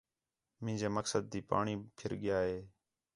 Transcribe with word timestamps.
مینجے 0.63 0.89
مقصد 0.97 1.23
تی 1.31 1.39
پاݨی 1.49 1.73
پِھر 1.97 2.11
ڳِیا 2.21 2.37
ہِے 2.47 2.59